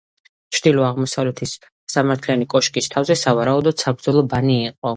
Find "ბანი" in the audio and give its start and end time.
4.33-4.61